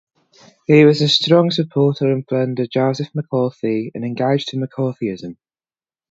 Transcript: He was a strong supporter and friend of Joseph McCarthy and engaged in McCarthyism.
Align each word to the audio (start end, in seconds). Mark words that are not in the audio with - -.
He 0.65 0.83
was 0.83 1.03
a 1.03 1.07
strong 1.07 1.51
supporter 1.51 2.11
and 2.11 2.27
friend 2.27 2.59
of 2.59 2.71
Joseph 2.71 3.13
McCarthy 3.13 3.91
and 3.93 4.03
engaged 4.03 4.51
in 4.51 4.59
McCarthyism. 4.63 5.37